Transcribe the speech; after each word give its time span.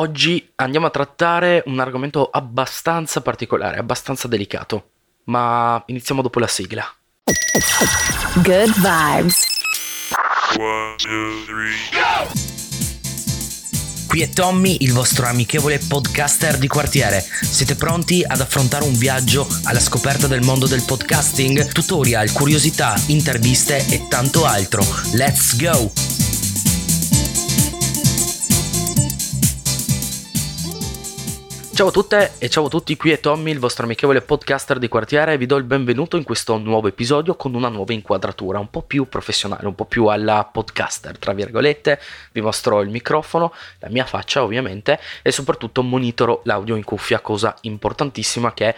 Oggi 0.00 0.50
andiamo 0.54 0.86
a 0.86 0.90
trattare 0.90 1.62
un 1.66 1.78
argomento 1.78 2.30
abbastanza 2.30 3.20
particolare, 3.20 3.76
abbastanza 3.76 4.28
delicato, 4.28 4.92
ma 5.24 5.82
iniziamo 5.88 6.22
dopo 6.22 6.38
la 6.38 6.46
sigla. 6.46 6.90
Good 8.36 8.72
vibes. 8.76 9.44
One, 10.56 10.94
two, 10.96 11.44
three. 11.44 11.74
Qui 14.08 14.22
è 14.22 14.30
Tommy, 14.30 14.78
il 14.80 14.94
vostro 14.94 15.26
amichevole 15.26 15.78
podcaster 15.86 16.56
di 16.56 16.66
quartiere. 16.66 17.20
Siete 17.20 17.74
pronti 17.74 18.24
ad 18.26 18.40
affrontare 18.40 18.84
un 18.84 18.96
viaggio 18.96 19.46
alla 19.64 19.80
scoperta 19.80 20.26
del 20.26 20.40
mondo 20.40 20.66
del 20.66 20.82
podcasting? 20.82 21.72
Tutorial, 21.72 22.32
curiosità, 22.32 22.94
interviste 23.08 23.86
e 23.90 24.08
tanto 24.08 24.46
altro. 24.46 24.82
Let's 25.12 25.60
go! 25.60 26.19
Ciao 31.80 31.88
a 31.88 31.92
tutte 31.92 32.32
e 32.36 32.50
ciao 32.50 32.66
a 32.66 32.68
tutti, 32.68 32.94
qui 32.94 33.10
è 33.10 33.20
Tommy, 33.20 33.52
il 33.52 33.58
vostro 33.58 33.86
amichevole 33.86 34.20
podcaster 34.20 34.78
di 34.78 34.86
quartiere 34.86 35.32
e 35.32 35.38
vi 35.38 35.46
do 35.46 35.56
il 35.56 35.64
benvenuto 35.64 36.18
in 36.18 36.24
questo 36.24 36.58
nuovo 36.58 36.88
episodio 36.88 37.36
con 37.36 37.54
una 37.54 37.70
nuova 37.70 37.94
inquadratura, 37.94 38.58
un 38.58 38.68
po' 38.68 38.82
più 38.82 39.08
professionale, 39.08 39.66
un 39.66 39.74
po' 39.74 39.86
più 39.86 40.04
alla 40.04 40.44
podcaster, 40.44 41.16
tra 41.16 41.32
virgolette. 41.32 41.98
Vi 42.32 42.42
mostro 42.42 42.82
il 42.82 42.90
microfono, 42.90 43.54
la 43.78 43.88
mia 43.88 44.04
faccia 44.04 44.42
ovviamente 44.42 45.00
e 45.22 45.32
soprattutto 45.32 45.82
monitoro 45.82 46.42
l'audio 46.44 46.76
in 46.76 46.84
cuffia, 46.84 47.20
cosa 47.20 47.56
importantissima 47.62 48.52
che 48.52 48.74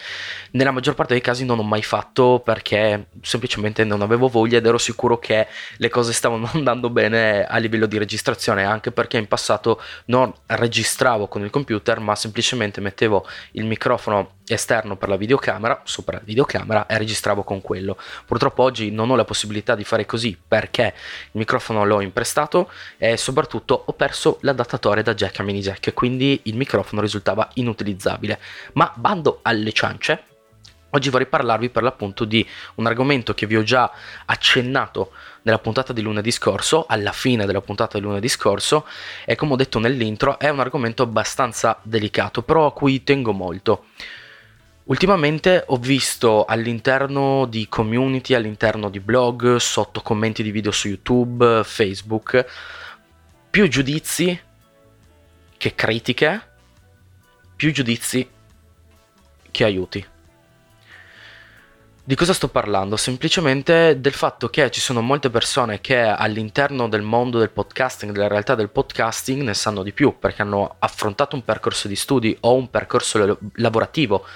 nella 0.53 0.71
maggior 0.71 0.95
parte 0.95 1.15
dei 1.15 1.23
casi 1.23 1.45
non 1.45 1.59
ho 1.59 1.65
mai 1.65 1.83
fatto 1.83 2.41
perché 2.45 3.07
semplicemente 3.21 3.83
non 3.83 4.03
avevo 4.03 4.29
voglia 4.29 4.59
ed 4.59 4.67
ero 4.67 4.79
sicuro 4.79 5.19
che 5.19 5.49
le 5.77 5.89
cose 5.89 6.13
stavano 6.13 6.49
andando 6.55 6.89
bene 6.89 7.45
a 7.47 7.57
livello 7.57 7.87
di 7.87 7.99
registrazione, 7.99 8.63
anche 8.63 8.93
perché 8.93 9.17
in 9.17 9.27
passato 9.27 9.83
non 10.05 10.33
registravo 10.47 11.27
con 11.27 11.43
il 11.43 11.51
computer 11.51 11.99
ma 11.99 12.15
semplicemente 12.15 12.81
mettevo 12.81 12.91
il 13.53 13.65
microfono 13.65 14.37
esterno 14.47 14.97
per 14.97 15.09
la 15.09 15.17
videocamera, 15.17 15.83
sopra 15.85 16.17
la 16.17 16.23
videocamera 16.25 16.87
e 16.87 16.99
registravo 16.99 17.43
con 17.43 17.61
quello. 17.61 17.97
Purtroppo 18.27 18.63
oggi 18.63 18.91
non 18.91 19.11
ho 19.11 19.17
la 19.17 19.25
possibilità 19.25 19.75
di 19.75 19.85
fare 19.85 20.07
così 20.07 20.39
perché 20.47 20.95
il 21.27 21.39
microfono 21.39 21.85
l'ho 21.85 22.01
imprestato 22.01 22.71
e 22.99 23.17
soprattutto 23.17 23.83
ho 23.87 23.93
perso 23.93 24.39
l'adattatore 24.43 25.03
da 25.03 25.15
jack 25.15 25.41
a 25.41 25.43
mini 25.43 25.61
jack, 25.61 25.93
quindi 25.95 26.41
il 26.45 26.57
microfono 26.57 27.01
risultava 27.01 27.49
inutilizzabile. 27.55 28.39
Ma 28.75 28.93
bando 28.95 29.41
alle 29.43 29.73
ciance, 29.73 30.25
Oggi 30.95 31.09
vorrei 31.09 31.27
parlarvi 31.27 31.71
per 31.71 31.83
l'appunto 31.83 32.27
di 32.27 32.47
un 32.75 32.87
argomento 32.87 33.33
che 33.33 33.47
vi 33.47 33.57
ho 33.57 33.63
già 33.63 33.91
accennato 34.27 35.13
nella 35.43 35.59
puntata 35.59 35.95
di 35.95 36.03
lunedì 36.03 36.31
scorso, 36.31 36.85
alla 36.87 37.13
fine 37.13 37.47
della 37.47 37.63
puntata 37.63 37.97
di 37.97 38.05
lunedì 38.05 38.29
scorso, 38.29 38.87
e 39.25 39.35
come 39.35 39.55
ho 39.55 39.57
detto 39.57 39.79
nell'intro 39.79 40.39
è 40.39 40.51
un 40.51 40.61
argomento 40.61 41.03
abbastanza 41.03 41.79
delicato, 41.83 42.43
però 42.43 42.67
a 42.67 42.73
cui 42.75 43.03
tengo 43.05 43.33
molto. 43.33 43.87
Ultimamente 44.85 45.65
ho 45.69 45.77
visto 45.77 46.45
all'interno 46.45 47.47
di 47.47 47.69
community, 47.71 48.35
all'interno 48.35 48.91
di 48.91 49.01
blog, 49.01 49.57
sotto 49.57 50.03
commenti 50.03 50.43
di 50.43 50.51
video 50.51 50.73
su 50.73 50.89
YouTube, 50.89 51.63
Facebook, 51.65 52.45
più 53.49 53.67
giudizi 53.67 54.39
che 55.57 55.75
critiche, 55.75 56.49
più 57.57 57.73
giudizi 57.73 58.29
che 59.51 59.65
aiuti. 59.65 60.11
Di 62.05 62.17
cosa 62.17 62.33
sto 62.33 62.49
parlando? 62.49 62.97
Semplicemente 62.97 64.01
del 64.01 64.13
fatto 64.13 64.49
che 64.49 64.73
ci 64.73 64.81
sono 64.81 65.03
molte 65.03 65.31
persone 65.31 65.81
che 65.81 66.01
all'interno 66.01 66.89
del 66.89 67.03
mondo 67.03 67.39
del 67.39 67.51
podcasting, 67.51 68.11
della 68.11 68.27
realtà 68.27 68.57
del 68.57 68.71
podcasting, 68.71 69.41
ne 69.43 69.55
sanno 69.55 69.85
di 69.85 69.93
più 69.93 70.19
perché 70.19 70.43
hanno 70.43 70.75
affrontato 70.81 71.37
un 71.37 71.45
percorso 71.45 71.87
di 71.87 71.95
studi 71.95 72.37
o 72.41 72.55
un 72.55 72.69
percorso 72.71 73.39
lavorativo 73.55 74.27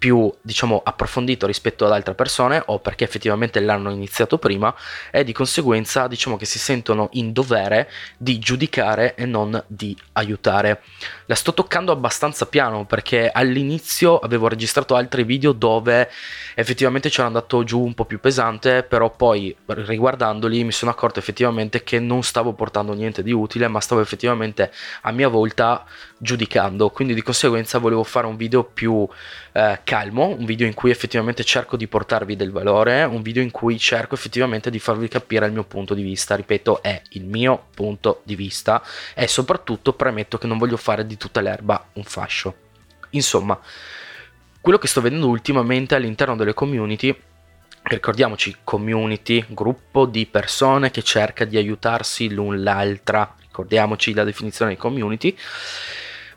più 0.00 0.32
diciamo 0.40 0.80
approfondito 0.82 1.46
rispetto 1.46 1.84
ad 1.84 1.92
altre 1.92 2.14
persone 2.14 2.62
o 2.66 2.78
perché 2.78 3.04
effettivamente 3.04 3.60
l'hanno 3.60 3.90
iniziato 3.90 4.38
prima 4.38 4.74
e 5.10 5.24
di 5.24 5.32
conseguenza 5.32 6.08
diciamo 6.08 6.38
che 6.38 6.46
si 6.46 6.58
sentono 6.58 7.10
in 7.12 7.32
dovere 7.32 7.90
di 8.16 8.38
giudicare 8.38 9.14
e 9.14 9.26
non 9.26 9.62
di 9.66 9.94
aiutare. 10.12 10.80
La 11.26 11.34
sto 11.34 11.52
toccando 11.52 11.92
abbastanza 11.92 12.46
piano 12.46 12.86
perché 12.86 13.30
all'inizio 13.30 14.18
avevo 14.18 14.48
registrato 14.48 14.94
altri 14.94 15.22
video 15.22 15.52
dove 15.52 16.10
effettivamente 16.54 17.10
c'era 17.10 17.26
andato 17.26 17.62
giù 17.62 17.84
un 17.84 17.92
po' 17.92 18.06
più 18.06 18.20
pesante, 18.20 18.82
però 18.82 19.10
poi 19.10 19.54
riguardandoli 19.66 20.64
mi 20.64 20.72
sono 20.72 20.90
accorto 20.90 21.18
effettivamente 21.18 21.82
che 21.82 22.00
non 22.00 22.22
stavo 22.22 22.54
portando 22.54 22.94
niente 22.94 23.22
di 23.22 23.32
utile, 23.32 23.68
ma 23.68 23.80
stavo 23.80 24.00
effettivamente 24.00 24.72
a 25.02 25.12
mia 25.12 25.28
volta 25.28 25.84
giudicando, 26.16 26.88
quindi 26.88 27.12
di 27.12 27.22
conseguenza 27.22 27.78
volevo 27.78 28.02
fare 28.02 28.26
un 28.26 28.36
video 28.36 28.64
più 28.64 29.06
eh, 29.52 29.80
calmo, 29.90 30.28
un 30.28 30.44
video 30.44 30.68
in 30.68 30.74
cui 30.74 30.92
effettivamente 30.92 31.42
cerco 31.42 31.76
di 31.76 31.88
portarvi 31.88 32.36
del 32.36 32.52
valore, 32.52 33.02
un 33.02 33.22
video 33.22 33.42
in 33.42 33.50
cui 33.50 33.76
cerco 33.76 34.14
effettivamente 34.14 34.70
di 34.70 34.78
farvi 34.78 35.08
capire 35.08 35.46
il 35.46 35.52
mio 35.52 35.64
punto 35.64 35.94
di 35.94 36.02
vista, 36.02 36.36
ripeto 36.36 36.80
è 36.80 37.02
il 37.10 37.24
mio 37.24 37.66
punto 37.74 38.20
di 38.22 38.36
vista 38.36 38.84
e 39.16 39.26
soprattutto 39.26 39.94
premetto 39.94 40.38
che 40.38 40.46
non 40.46 40.58
voglio 40.58 40.76
fare 40.76 41.04
di 41.04 41.16
tutta 41.16 41.40
l'erba 41.40 41.88
un 41.94 42.04
fascio. 42.04 42.54
Insomma, 43.10 43.58
quello 44.60 44.78
che 44.78 44.86
sto 44.86 45.00
vedendo 45.00 45.26
ultimamente 45.26 45.96
all'interno 45.96 46.36
delle 46.36 46.54
community 46.54 47.12
ricordiamoci 47.82 48.58
community, 48.62 49.44
gruppo 49.48 50.06
di 50.06 50.24
persone 50.26 50.92
che 50.92 51.02
cerca 51.02 51.44
di 51.44 51.56
aiutarsi 51.56 52.32
l'un 52.32 52.62
l'altra, 52.62 53.34
ricordiamoci 53.40 54.14
la 54.14 54.22
definizione 54.22 54.72
di 54.72 54.76
community, 54.76 55.36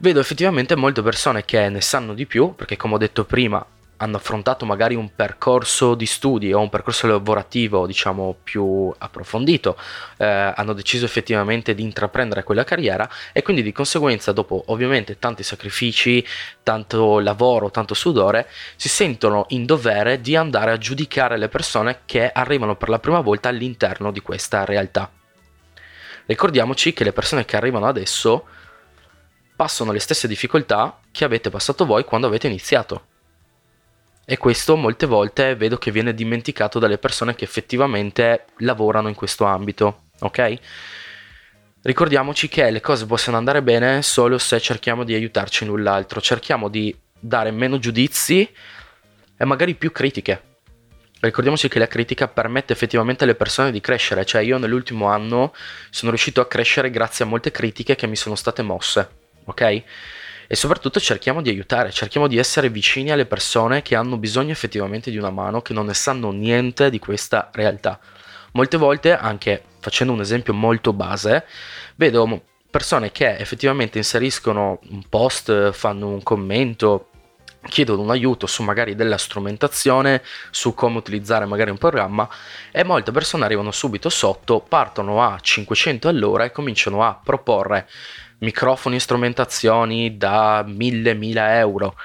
vedo 0.04 0.20
effettivamente 0.20 0.76
molte 0.76 1.02
persone 1.02 1.46
che 1.46 1.70
ne 1.70 1.80
sanno 1.80 2.14
di 2.14 2.26
più, 2.26 2.56
perché 2.56 2.76
come 2.76 2.96
ho 2.96 2.98
detto 2.98 3.24
prima, 3.24 3.66
hanno 3.98 4.18
affrontato 4.18 4.66
magari 4.66 4.96
un 4.96 5.16
percorso 5.16 5.96
di 5.96 6.06
studi 6.06 6.52
o 6.52 6.60
un 6.60 6.68
percorso 6.68 7.08
lavorativo 7.08 7.88
diciamo 7.88 8.36
più 8.44 8.94
approfondito, 8.98 9.78
eh, 10.18 10.26
hanno 10.26 10.74
deciso 10.74 11.06
effettivamente 11.06 11.74
di 11.74 11.84
intraprendere 11.84 12.44
quella 12.44 12.66
carriera 12.66 13.10
e 13.32 13.42
quindi 13.44 13.64
di 13.64 13.72
conseguenza 13.72 14.34
dopo 14.34 14.66
ovviamente 14.68 15.20
tanti 15.20 15.42
sacrifici, 15.42 16.26
tanto 16.64 17.20
lavoro, 17.20 17.72
tanto 17.72 17.94
sudore, 17.94 18.50
si 18.76 18.90
sentono 18.90 19.46
in 19.50 19.66
dovere 19.66 20.20
di 20.20 20.36
andare 20.36 20.72
a 20.72 20.78
giudicare 20.78 21.38
le 21.38 21.48
persone 21.48 22.00
che 22.04 22.30
arrivano 22.30 22.76
per 22.76 22.90
la 22.90 23.00
prima 23.00 23.22
volta 23.22 23.48
all'interno 23.48 24.12
di 24.12 24.20
questa 24.20 24.66
realtà. 24.66 25.10
Ricordiamoci 26.26 26.92
che 26.92 27.06
le 27.06 27.14
persone 27.14 27.46
che 27.46 27.56
arrivano 27.56 27.86
adesso 27.86 28.48
passano 29.64 29.94
le 29.94 30.00
stesse 30.00 30.28
difficoltà 30.28 31.00
che 31.10 31.24
avete 31.24 31.50
passato 31.50 31.86
voi 31.86 32.04
quando 32.04 32.28
avete 32.28 32.48
iniziato. 32.48 33.06
E 34.26 34.36
questo 34.36 34.76
molte 34.76 35.06
volte 35.06 35.56
vedo 35.56 35.78
che 35.78 35.90
viene 35.90 36.14
dimenticato 36.14 36.80
dalle 36.80 36.98
persone 36.98 37.34
che 37.34 37.46
effettivamente 37.46 38.48
lavorano 38.58 39.08
in 39.08 39.16
questo 39.16 39.46
ambito, 39.46 40.08
ok? 40.20 40.60
Ricordiamoci 41.82 42.50
che 42.50 42.70
le 42.72 42.82
cose 42.82 43.06
possono 43.06 43.38
andare 43.38 43.62
bene 43.64 44.02
solo 44.02 44.38
se 44.38 44.60
cerchiamo 44.60 45.06
di 45.06 45.14
aiutarci 45.14 45.64
l'un 45.64 45.82
l'altro, 45.82 46.20
cerchiamo 46.20 46.68
di 46.68 46.94
dare 47.18 47.52
meno 47.52 47.80
giudizi 47.80 48.46
e 49.38 49.46
magari 49.46 49.76
più 49.76 49.94
critiche. 49.94 50.42
Ricordiamoci 51.22 51.70
che 51.70 51.80
la 51.80 51.88
critica 51.88 52.28
permette 52.28 52.74
effettivamente 52.74 53.24
alle 53.24 53.36
persone 53.36 53.72
di 53.72 53.80
crescere, 53.80 54.26
cioè 54.26 54.42
io 54.42 54.58
nell'ultimo 54.58 55.08
anno 55.08 55.54
sono 55.90 56.12
riuscito 56.12 56.42
a 56.42 56.48
crescere 56.48 56.90
grazie 56.90 57.24
a 57.24 57.30
molte 57.30 57.50
critiche 57.52 57.96
che 57.96 58.08
mi 58.08 58.18
sono 58.18 58.36
state 58.36 58.62
mosse 58.62 59.22
ok? 59.46 59.84
E 60.48 60.56
soprattutto 60.56 61.00
cerchiamo 61.00 61.42
di 61.42 61.50
aiutare, 61.50 61.92
cerchiamo 61.92 62.28
di 62.28 62.38
essere 62.38 62.70
vicini 62.70 63.12
alle 63.12 63.26
persone 63.26 63.82
che 63.82 63.96
hanno 63.96 64.18
bisogno 64.18 64.52
effettivamente 64.52 65.10
di 65.10 65.18
una 65.18 65.32
mano, 65.32 65.62
che 65.62 65.74
non 65.74 65.88
ne 65.88 65.94
sanno 65.94 66.32
niente 66.32 66.90
di 66.90 67.00
questa 67.00 67.50
realtà. 67.54 68.00
Molte 68.52 68.78
volte, 68.78 69.16
anche 69.16 69.64
facendo 69.80 70.14
un 70.14 70.22
esempio 70.22 70.54
molto 70.54 70.94
base, 70.94 71.46
vedo 71.96 72.44
persone 72.70 73.12
che 73.12 73.38
effettivamente 73.38 73.98
inseriscono 73.98 74.80
un 74.90 75.04
post, 75.10 75.72
fanno 75.72 76.08
un 76.08 76.22
commento, 76.22 77.10
chiedono 77.68 78.02
un 78.02 78.10
aiuto 78.10 78.46
su 78.46 78.64
magari 78.64 78.96
della 78.96 79.18
strumentazione, 79.18 80.22
su 80.52 80.74
come 80.74 80.98
utilizzare 80.98 81.46
magari 81.46 81.72
un 81.72 81.78
programma 81.78 82.28
e 82.72 82.84
molte 82.84 83.12
persone 83.12 83.46
arrivano 83.46 83.72
subito 83.72 84.10
sotto, 84.10 84.60
partono 84.60 85.24
a 85.24 85.38
500 85.40 86.08
all'ora 86.08 86.44
e 86.44 86.52
cominciano 86.52 87.04
a 87.04 87.20
proporre 87.22 87.88
microfoni 88.40 88.98
e 88.98 89.00
strumentazioni 89.00 90.18
da 90.18 90.64
1000-1000 90.64 91.56
euro, 91.56 91.96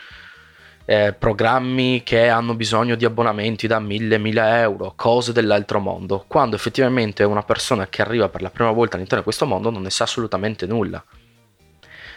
eh, 0.85 1.13
programmi 1.13 2.03
che 2.03 2.29
hanno 2.29 2.55
bisogno 2.55 2.95
di 2.95 3.05
abbonamenti 3.05 3.67
da 3.67 3.81
1000-1000 3.81 4.61
euro, 4.61 4.93
cose 4.97 5.33
dell'altro 5.33 5.81
mondo, 5.81 6.25
quando 6.27 6.57
effettivamente 6.57 7.25
una 7.25 7.43
persona 7.43 7.89
che 7.89 8.01
arriva 8.01 8.29
per 8.29 8.43
la 8.43 8.51
prima 8.51 8.71
volta 8.71 8.95
all'interno 8.95 9.19
di 9.19 9.25
questo 9.25 9.45
mondo 9.45 9.71
non 9.71 9.83
ne 9.83 9.91
sa 9.91 10.05
assolutamente 10.05 10.67
nulla. 10.67 11.05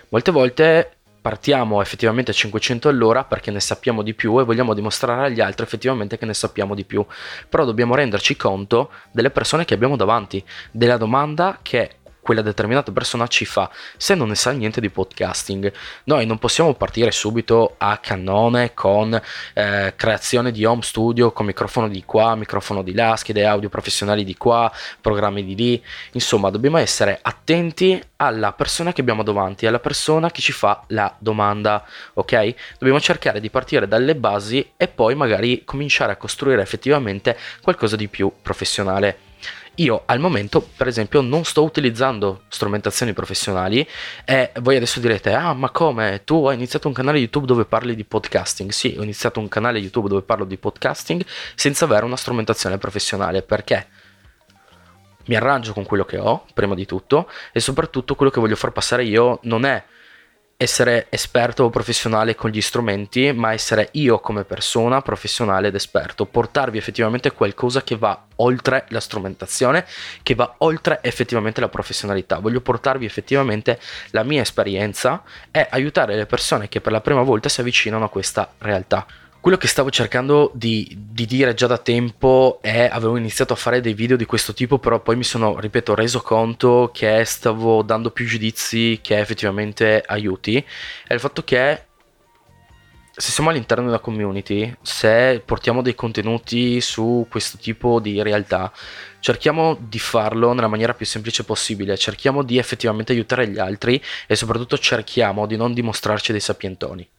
Molte 0.09 0.31
volte 0.31 0.95
partiamo 1.21 1.81
effettivamente 1.81 2.31
a 2.31 2.33
500 2.33 2.89
all'ora 2.89 3.23
perché 3.23 3.51
ne 3.51 3.59
sappiamo 3.59 4.01
di 4.01 4.13
più 4.13 4.39
e 4.39 4.43
vogliamo 4.43 4.73
dimostrare 4.73 5.27
agli 5.27 5.39
altri 5.39 5.63
effettivamente 5.63 6.17
che 6.17 6.25
ne 6.25 6.33
sappiamo 6.33 6.73
di 6.73 6.83
più, 6.83 7.05
però 7.47 7.63
dobbiamo 7.63 7.95
renderci 7.95 8.35
conto 8.35 8.91
delle 9.11 9.29
persone 9.29 9.63
che 9.63 9.75
abbiamo 9.75 9.95
davanti, 9.95 10.43
della 10.71 10.97
domanda 10.97 11.59
che 11.61 11.97
quella 12.21 12.41
determinata 12.41 12.91
persona 12.91 13.27
ci 13.27 13.45
fa 13.45 13.69
se 13.97 14.15
non 14.15 14.29
ne 14.29 14.35
sa 14.35 14.51
niente 14.51 14.79
di 14.79 14.89
podcasting. 14.89 15.71
Noi 16.05 16.25
non 16.25 16.37
possiamo 16.37 16.73
partire 16.75 17.11
subito 17.11 17.75
a 17.77 17.97
cannone 17.97 18.73
con 18.73 19.19
eh, 19.53 19.93
creazione 19.95 20.51
di 20.51 20.63
home 20.63 20.83
studio 20.83 21.31
con 21.31 21.45
microfono 21.45 21.87
di 21.87 22.03
qua, 22.05 22.35
microfono 22.35 22.83
di 22.83 22.93
là, 22.93 23.15
schede 23.15 23.45
audio 23.45 23.69
professionali 23.69 24.23
di 24.23 24.37
qua, 24.37 24.71
programmi 25.01 25.43
di 25.43 25.55
lì. 25.55 25.83
Insomma, 26.11 26.49
dobbiamo 26.49 26.77
essere 26.77 27.19
attenti 27.21 28.01
alla 28.17 28.53
persona 28.53 28.93
che 28.93 29.01
abbiamo 29.01 29.23
davanti, 29.23 29.65
alla 29.65 29.79
persona 29.79 30.29
che 30.29 30.41
ci 30.41 30.51
fa 30.51 30.83
la 30.87 31.13
domanda, 31.17 31.83
ok? 32.13 32.53
Dobbiamo 32.77 32.99
cercare 32.99 33.39
di 33.39 33.49
partire 33.49 33.87
dalle 33.87 34.15
basi 34.15 34.73
e 34.77 34.87
poi 34.87 35.15
magari 35.15 35.63
cominciare 35.65 36.11
a 36.11 36.17
costruire 36.17 36.61
effettivamente 36.61 37.37
qualcosa 37.61 37.95
di 37.95 38.07
più 38.07 38.31
professionale. 38.41 39.30
Io 39.81 40.03
al 40.05 40.19
momento, 40.19 40.61
per 40.61 40.87
esempio, 40.87 41.21
non 41.21 41.43
sto 41.43 41.63
utilizzando 41.63 42.43
strumentazioni 42.49 43.13
professionali 43.13 43.87
e 44.25 44.51
voi 44.59 44.75
adesso 44.75 44.99
direte, 44.99 45.33
ah 45.33 45.53
ma 45.53 45.71
come? 45.71 46.21
Tu 46.23 46.45
hai 46.45 46.55
iniziato 46.55 46.87
un 46.87 46.93
canale 46.93 47.17
YouTube 47.17 47.47
dove 47.47 47.65
parli 47.65 47.95
di 47.95 48.03
podcasting? 48.03 48.69
Sì, 48.69 48.95
ho 48.99 49.01
iniziato 49.01 49.39
un 49.39 49.47
canale 49.47 49.79
YouTube 49.79 50.07
dove 50.07 50.21
parlo 50.21 50.45
di 50.45 50.57
podcasting 50.57 51.25
senza 51.55 51.85
avere 51.85 52.05
una 52.05 52.15
strumentazione 52.15 52.77
professionale. 52.77 53.41
Perché? 53.41 53.87
Mi 55.25 55.35
arrangio 55.35 55.73
con 55.73 55.83
quello 55.83 56.05
che 56.05 56.19
ho, 56.19 56.45
prima 56.53 56.75
di 56.75 56.85
tutto, 56.85 57.27
e 57.51 57.59
soprattutto 57.59 58.13
quello 58.13 58.31
che 58.31 58.39
voglio 58.39 58.55
far 58.55 58.71
passare 58.71 59.03
io 59.03 59.39
non 59.43 59.65
è 59.65 59.83
essere 60.61 61.07
esperto 61.09 61.63
o 61.63 61.69
professionale 61.71 62.35
con 62.35 62.51
gli 62.51 62.61
strumenti, 62.61 63.31
ma 63.33 63.51
essere 63.51 63.89
io 63.93 64.19
come 64.19 64.43
persona 64.43 65.01
professionale 65.01 65.69
ed 65.69 65.75
esperto, 65.75 66.27
portarvi 66.27 66.77
effettivamente 66.77 67.31
qualcosa 67.31 67.81
che 67.81 67.97
va 67.97 68.25
oltre 68.35 68.85
la 68.89 68.99
strumentazione, 68.99 69.87
che 70.21 70.35
va 70.35 70.53
oltre 70.59 70.99
effettivamente 71.01 71.61
la 71.61 71.67
professionalità. 71.67 72.37
Voglio 72.37 72.61
portarvi 72.61 73.05
effettivamente 73.05 73.79
la 74.11 74.21
mia 74.21 74.43
esperienza 74.43 75.23
e 75.49 75.65
aiutare 75.67 76.15
le 76.15 76.27
persone 76.27 76.69
che 76.69 76.79
per 76.79 76.91
la 76.91 77.01
prima 77.01 77.23
volta 77.23 77.49
si 77.49 77.61
avvicinano 77.61 78.05
a 78.05 78.09
questa 78.09 78.53
realtà. 78.59 79.07
Quello 79.41 79.57
che 79.57 79.65
stavo 79.65 79.89
cercando 79.89 80.51
di, 80.53 80.95
di, 80.95 81.25
dire 81.25 81.55
già 81.55 81.65
da 81.65 81.79
tempo 81.79 82.59
è 82.61 82.87
avevo 82.91 83.17
iniziato 83.17 83.53
a 83.53 83.55
fare 83.55 83.81
dei 83.81 83.95
video 83.95 84.15
di 84.15 84.25
questo 84.25 84.53
tipo, 84.53 84.77
però 84.77 84.99
poi 84.99 85.15
mi 85.15 85.23
sono, 85.23 85.59
ripeto, 85.59 85.95
reso 85.95 86.21
conto 86.21 86.91
che 86.93 87.25
stavo 87.25 87.81
dando 87.81 88.11
più 88.11 88.27
giudizi 88.27 88.99
che 89.01 89.17
effettivamente 89.17 90.03
aiuti. 90.05 90.63
È 91.07 91.13
il 91.15 91.19
fatto 91.19 91.43
che 91.43 91.85
se 93.11 93.31
siamo 93.31 93.49
all'interno 93.49 93.85
della 93.85 93.97
community, 93.97 94.75
se 94.79 95.41
portiamo 95.43 95.81
dei 95.81 95.95
contenuti 95.95 96.79
su 96.79 97.25
questo 97.27 97.57
tipo 97.57 97.99
di 97.99 98.21
realtà, 98.21 98.71
cerchiamo 99.21 99.75
di 99.79 99.97
farlo 99.97 100.53
nella 100.53 100.67
maniera 100.67 100.93
più 100.93 101.07
semplice 101.07 101.43
possibile, 101.43 101.97
cerchiamo 101.97 102.43
di 102.43 102.59
effettivamente 102.59 103.11
aiutare 103.11 103.47
gli 103.47 103.57
altri 103.57 103.99
e 104.27 104.35
soprattutto 104.35 104.77
cerchiamo 104.77 105.47
di 105.47 105.57
non 105.57 105.73
dimostrarci 105.73 106.31
dei 106.31 106.41
sapientoni 106.41 107.09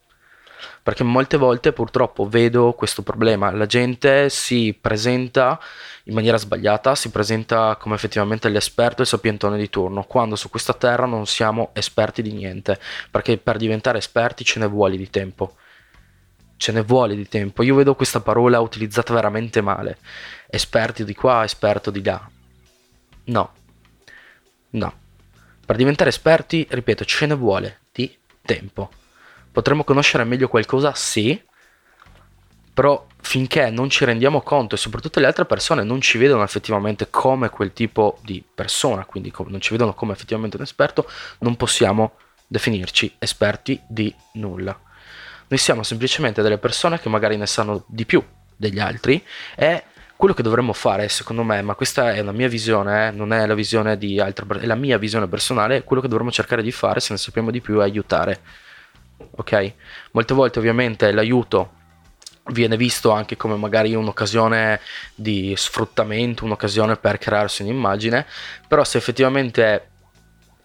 perché 0.81 1.03
molte 1.03 1.37
volte 1.37 1.71
purtroppo 1.71 2.27
vedo 2.27 2.73
questo 2.73 3.01
problema, 3.01 3.51
la 3.51 3.65
gente 3.65 4.29
si 4.29 4.77
presenta 4.79 5.59
in 6.05 6.13
maniera 6.13 6.37
sbagliata, 6.37 6.95
si 6.95 7.09
presenta 7.11 7.77
come 7.79 7.95
effettivamente 7.95 8.49
l'esperto 8.49 8.99
e 8.99 9.03
il 9.03 9.09
sapientone 9.09 9.57
di 9.57 9.69
turno, 9.69 10.03
quando 10.03 10.35
su 10.35 10.49
questa 10.49 10.73
terra 10.73 11.05
non 11.05 11.25
siamo 11.25 11.69
esperti 11.73 12.21
di 12.21 12.33
niente, 12.33 12.79
perché 13.09 13.37
per 13.37 13.57
diventare 13.57 13.99
esperti 13.99 14.43
ce 14.43 14.59
ne 14.59 14.67
vuole 14.67 14.97
di 14.97 15.09
tempo. 15.09 15.55
Ce 16.55 16.71
ne 16.71 16.81
vuole 16.81 17.15
di 17.15 17.27
tempo. 17.27 17.63
Io 17.63 17.75
vedo 17.75 17.95
questa 17.95 18.21
parola 18.21 18.59
utilizzata 18.59 19.13
veramente 19.13 19.59
male. 19.59 19.97
Esperti 20.47 21.03
di 21.03 21.13
qua, 21.13 21.43
esperto 21.43 21.91
di 21.91 22.03
là. 22.03 22.29
No. 23.25 23.53
No. 24.69 24.93
Per 25.65 25.75
diventare 25.75 26.09
esperti, 26.09 26.65
ripeto, 26.69 27.03
ce 27.05 27.25
ne 27.25 27.33
vuole 27.33 27.79
di 27.91 28.15
tempo. 28.41 28.89
Potremmo 29.53 29.83
conoscere 29.83 30.23
meglio 30.23 30.47
qualcosa? 30.47 30.95
Sì, 30.95 31.39
però 32.73 33.05
finché 33.21 33.69
non 33.69 33.87
ci 33.91 34.03
rendiamo 34.03 34.41
conto 34.41 34.73
e 34.73 34.79
soprattutto 34.79 35.19
le 35.19 35.27
altre 35.27 35.45
persone 35.45 35.83
non 35.83 36.01
ci 36.01 36.17
vedono 36.17 36.41
effettivamente 36.41 37.11
come 37.11 37.49
quel 37.49 37.71
tipo 37.71 38.17
di 38.23 38.43
persona, 38.43 39.05
quindi 39.05 39.31
non 39.47 39.61
ci 39.61 39.69
vedono 39.69 39.93
come 39.93 40.13
effettivamente 40.13 40.57
un 40.57 40.63
esperto, 40.63 41.07
non 41.39 41.55
possiamo 41.55 42.13
definirci 42.47 43.13
esperti 43.19 43.79
di 43.87 44.13
nulla. 44.33 44.77
Noi 45.47 45.59
siamo 45.59 45.83
semplicemente 45.83 46.41
delle 46.41 46.57
persone 46.57 46.99
che 46.99 47.09
magari 47.09 47.37
ne 47.37 47.45
sanno 47.45 47.83
di 47.85 48.07
più 48.07 48.25
degli 48.55 48.79
altri 48.79 49.23
e 49.55 49.83
quello 50.15 50.33
che 50.33 50.41
dovremmo 50.41 50.73
fare, 50.73 51.09
secondo 51.09 51.43
me, 51.43 51.61
ma 51.61 51.75
questa 51.75 52.13
è 52.13 52.21
una 52.21 52.31
mia 52.31 52.47
visione, 52.47 53.09
eh, 53.09 53.11
non 53.11 53.33
è 53.33 53.45
la 53.45 53.53
visione 53.53 53.99
di 53.99 54.19
altre 54.19 54.45
persone, 54.45 54.65
è 54.65 54.67
la 54.67 54.79
mia 54.79 54.97
visione 54.97 55.27
personale, 55.27 55.83
quello 55.83 56.01
che 56.01 56.07
dovremmo 56.07 56.31
cercare 56.31 56.63
di 56.63 56.71
fare 56.71 56.99
se 56.99 57.13
ne 57.13 57.19
sappiamo 57.19 57.51
di 57.51 57.61
più 57.61 57.77
è 57.77 57.83
aiutare 57.83 58.41
ok? 59.35 59.73
Molte 60.11 60.33
volte 60.33 60.59
ovviamente 60.59 61.11
l'aiuto 61.11 61.81
viene 62.47 62.75
visto 62.75 63.11
anche 63.11 63.37
come 63.37 63.55
magari 63.55 63.95
un'occasione 63.95 64.79
di 65.15 65.53
sfruttamento, 65.55 66.43
un'occasione 66.43 66.97
per 66.97 67.17
crearsi 67.17 67.61
un'immagine, 67.61 68.25
però 68.67 68.83
se 68.83 68.97
effettivamente 68.97 69.89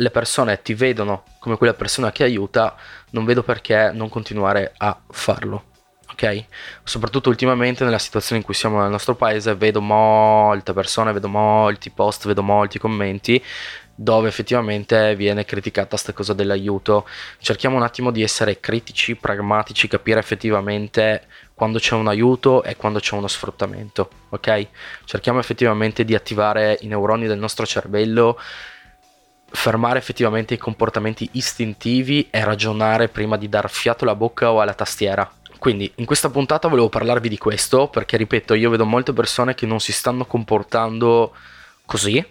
le 0.00 0.10
persone 0.10 0.60
ti 0.62 0.74
vedono 0.74 1.24
come 1.38 1.56
quella 1.56 1.74
persona 1.74 2.12
che 2.12 2.24
aiuta, 2.24 2.76
non 3.10 3.24
vedo 3.24 3.42
perché 3.42 3.90
non 3.92 4.08
continuare 4.08 4.72
a 4.76 5.00
farlo. 5.10 5.64
Ok? 6.10 6.44
Soprattutto 6.82 7.28
ultimamente 7.28 7.84
nella 7.84 7.98
situazione 7.98 8.40
in 8.40 8.44
cui 8.44 8.54
siamo 8.54 8.80
nel 8.80 8.90
nostro 8.90 9.14
paese, 9.14 9.54
vedo 9.54 9.80
molte 9.80 10.72
persone, 10.72 11.12
vedo 11.12 11.28
molti 11.28 11.90
post, 11.90 12.26
vedo 12.26 12.42
molti 12.42 12.78
commenti 12.78 13.42
dove 14.00 14.28
effettivamente 14.28 15.16
viene 15.16 15.44
criticata 15.44 15.88
questa 15.88 16.12
cosa 16.12 16.32
dell'aiuto. 16.32 17.04
Cerchiamo 17.40 17.74
un 17.74 17.82
attimo 17.82 18.12
di 18.12 18.22
essere 18.22 18.60
critici, 18.60 19.16
pragmatici, 19.16 19.88
capire 19.88 20.20
effettivamente 20.20 21.26
quando 21.52 21.80
c'è 21.80 21.96
un 21.96 22.06
aiuto 22.06 22.62
e 22.62 22.76
quando 22.76 23.00
c'è 23.00 23.16
uno 23.16 23.26
sfruttamento, 23.26 24.08
ok? 24.28 24.66
Cerchiamo 25.04 25.40
effettivamente 25.40 26.04
di 26.04 26.14
attivare 26.14 26.78
i 26.82 26.86
neuroni 26.86 27.26
del 27.26 27.40
nostro 27.40 27.66
cervello, 27.66 28.38
fermare 29.50 29.98
effettivamente 29.98 30.54
i 30.54 30.58
comportamenti 30.58 31.30
istintivi 31.32 32.28
e 32.30 32.44
ragionare 32.44 33.08
prima 33.08 33.36
di 33.36 33.48
dar 33.48 33.68
fiato 33.68 34.04
alla 34.04 34.14
bocca 34.14 34.52
o 34.52 34.60
alla 34.60 34.74
tastiera. 34.74 35.28
Quindi 35.58 35.90
in 35.96 36.04
questa 36.04 36.30
puntata 36.30 36.68
volevo 36.68 36.88
parlarvi 36.88 37.28
di 37.28 37.36
questo 37.36 37.88
perché 37.88 38.16
ripeto, 38.16 38.54
io 38.54 38.70
vedo 38.70 38.84
molte 38.84 39.12
persone 39.12 39.56
che 39.56 39.66
non 39.66 39.80
si 39.80 39.90
stanno 39.90 40.24
comportando 40.24 41.34
così, 41.84 42.24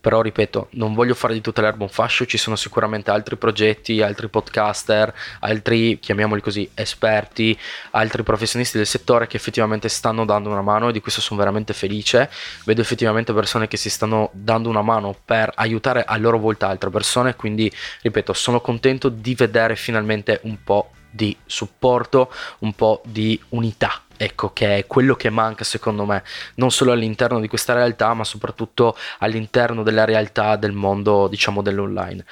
però 0.00 0.20
ripeto, 0.20 0.68
non 0.72 0.94
voglio 0.94 1.14
fare 1.14 1.34
di 1.34 1.40
tutta 1.40 1.60
l'erba 1.60 1.82
un 1.82 1.88
fascio, 1.88 2.24
ci 2.24 2.38
sono 2.38 2.56
sicuramente 2.56 3.10
altri 3.10 3.36
progetti, 3.36 4.00
altri 4.00 4.28
podcaster, 4.28 5.12
altri, 5.40 5.98
chiamiamoli 5.98 6.40
così, 6.40 6.68
esperti, 6.74 7.58
altri 7.90 8.22
professionisti 8.22 8.76
del 8.76 8.86
settore 8.86 9.26
che 9.26 9.36
effettivamente 9.36 9.88
stanno 9.88 10.24
dando 10.24 10.50
una 10.50 10.62
mano 10.62 10.88
e 10.88 10.92
di 10.92 11.00
questo 11.00 11.20
sono 11.20 11.38
veramente 11.38 11.72
felice. 11.72 12.30
Vedo 12.64 12.80
effettivamente 12.80 13.32
persone 13.32 13.66
che 13.66 13.76
si 13.76 13.90
stanno 13.90 14.30
dando 14.32 14.68
una 14.68 14.82
mano 14.82 15.16
per 15.24 15.52
aiutare 15.56 16.04
a 16.04 16.16
loro 16.16 16.38
volta 16.38 16.68
altre 16.68 16.90
persone, 16.90 17.34
quindi 17.34 17.70
ripeto, 18.02 18.32
sono 18.32 18.60
contento 18.60 19.08
di 19.08 19.34
vedere 19.34 19.74
finalmente 19.74 20.40
un 20.44 20.62
po' 20.62 20.90
di 21.10 21.36
supporto, 21.44 22.32
un 22.60 22.72
po' 22.74 23.02
di 23.04 23.40
unità 23.50 24.02
ecco 24.18 24.52
che 24.52 24.76
è 24.76 24.86
quello 24.86 25.14
che 25.14 25.30
manca 25.30 25.64
secondo 25.64 26.04
me 26.04 26.22
non 26.56 26.70
solo 26.70 26.92
all'interno 26.92 27.40
di 27.40 27.48
questa 27.48 27.72
realtà 27.72 28.12
ma 28.12 28.24
soprattutto 28.24 28.96
all'interno 29.20 29.82
della 29.82 30.04
realtà 30.04 30.56
del 30.56 30.72
mondo 30.72 31.28
diciamo 31.28 31.62
dell'online. 31.62 32.24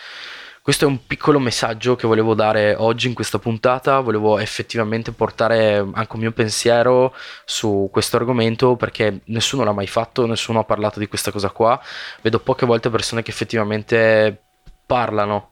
Questo 0.67 0.85
è 0.85 0.89
un 0.89 1.07
piccolo 1.07 1.39
messaggio 1.39 1.95
che 1.95 2.09
volevo 2.09 2.35
dare 2.35 2.75
oggi 2.77 3.07
in 3.07 3.15
questa 3.15 3.39
puntata, 3.39 4.01
volevo 4.01 4.41
effettivamente 4.41 5.13
portare 5.13 5.77
anche 5.77 6.15
un 6.15 6.19
mio 6.19 6.33
pensiero 6.33 7.15
su 7.45 7.89
questo 7.93 8.17
argomento 8.17 8.75
perché 8.75 9.21
nessuno 9.27 9.63
l'ha 9.63 9.71
mai 9.71 9.87
fatto, 9.87 10.27
nessuno 10.27 10.59
ha 10.59 10.65
parlato 10.65 10.99
di 10.99 11.07
questa 11.07 11.31
cosa 11.31 11.51
qua, 11.51 11.81
vedo 12.21 12.41
poche 12.41 12.67
volte 12.67 12.91
persone 12.91 13.23
che 13.23 13.31
effettivamente 13.31 14.43
parlano 14.85 15.51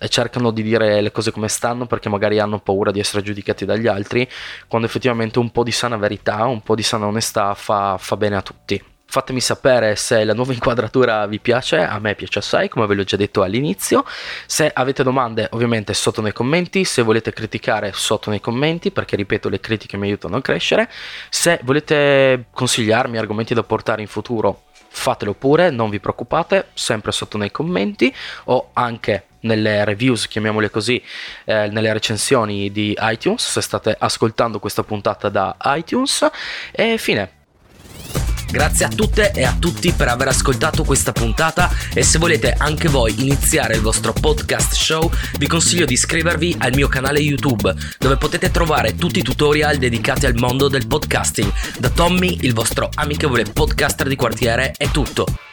e 0.00 0.08
cercano 0.08 0.50
di 0.50 0.62
dire 0.62 1.00
le 1.00 1.12
cose 1.12 1.30
come 1.30 1.48
stanno 1.48 1.86
perché 1.86 2.08
magari 2.08 2.38
hanno 2.38 2.58
paura 2.58 2.90
di 2.90 3.00
essere 3.00 3.22
giudicati 3.22 3.66
dagli 3.66 3.86
altri, 3.86 4.28
quando 4.66 4.86
effettivamente 4.86 5.38
un 5.38 5.50
po' 5.50 5.62
di 5.62 5.72
sana 5.72 5.96
verità, 5.96 6.46
un 6.46 6.62
po' 6.62 6.74
di 6.74 6.82
sana 6.82 7.06
onestà 7.06 7.52
fa, 7.54 7.96
fa 7.98 8.16
bene 8.16 8.36
a 8.36 8.42
tutti. 8.42 8.82
Fatemi 9.10 9.40
sapere 9.40 9.96
se 9.96 10.22
la 10.22 10.34
nuova 10.34 10.52
inquadratura 10.52 11.26
vi 11.26 11.40
piace, 11.40 11.78
a 11.78 11.98
me 11.98 12.14
piace 12.14 12.38
assai, 12.38 12.68
come 12.68 12.86
ve 12.86 12.94
l'ho 12.94 13.02
già 13.02 13.16
detto 13.16 13.42
all'inizio. 13.42 14.04
Se 14.46 14.70
avete 14.72 15.02
domande, 15.02 15.48
ovviamente 15.50 15.94
sotto 15.94 16.22
nei 16.22 16.32
commenti, 16.32 16.84
se 16.84 17.02
volete 17.02 17.32
criticare 17.32 17.90
sotto 17.92 18.30
nei 18.30 18.38
commenti, 18.38 18.92
perché 18.92 19.16
ripeto, 19.16 19.48
le 19.48 19.58
critiche 19.58 19.96
mi 19.96 20.06
aiutano 20.06 20.36
a 20.36 20.40
crescere. 20.40 20.88
Se 21.28 21.58
volete 21.64 22.46
consigliarmi 22.52 23.18
argomenti 23.18 23.52
da 23.52 23.64
portare 23.64 24.00
in 24.00 24.06
futuro, 24.06 24.66
fatelo 24.88 25.34
pure, 25.34 25.70
non 25.70 25.90
vi 25.90 25.98
preoccupate, 25.98 26.68
sempre 26.74 27.10
sotto 27.10 27.36
nei 27.36 27.50
commenti 27.50 28.14
o 28.44 28.70
anche 28.74 29.24
nelle 29.40 29.84
reviews, 29.84 30.28
chiamiamole 30.28 30.70
così, 30.70 31.02
eh, 31.44 31.68
nelle 31.68 31.92
recensioni 31.92 32.70
di 32.70 32.96
iTunes, 33.00 33.50
se 33.50 33.60
state 33.60 33.96
ascoltando 33.98 34.58
questa 34.58 34.82
puntata 34.82 35.28
da 35.28 35.56
iTunes. 35.76 36.28
E 36.72 36.98
fine. 36.98 37.38
Grazie 38.50 38.86
a 38.86 38.88
tutte 38.88 39.30
e 39.30 39.44
a 39.44 39.54
tutti 39.56 39.92
per 39.92 40.08
aver 40.08 40.26
ascoltato 40.26 40.82
questa 40.82 41.12
puntata 41.12 41.70
e 41.94 42.02
se 42.02 42.18
volete 42.18 42.52
anche 42.58 42.88
voi 42.88 43.14
iniziare 43.20 43.74
il 43.74 43.80
vostro 43.80 44.12
podcast 44.12 44.74
show 44.74 45.08
vi 45.38 45.46
consiglio 45.46 45.84
di 45.84 45.92
iscrivervi 45.92 46.56
al 46.58 46.74
mio 46.74 46.88
canale 46.88 47.20
YouTube 47.20 47.72
dove 47.96 48.16
potete 48.16 48.50
trovare 48.50 48.96
tutti 48.96 49.20
i 49.20 49.22
tutorial 49.22 49.76
dedicati 49.76 50.26
al 50.26 50.34
mondo 50.34 50.66
del 50.66 50.88
podcasting. 50.88 51.52
Da 51.78 51.90
Tommy, 51.90 52.38
il 52.40 52.52
vostro 52.52 52.88
amichevole 52.92 53.44
podcaster 53.44 54.08
di 54.08 54.16
quartiere, 54.16 54.72
è 54.76 54.90
tutto. 54.90 55.49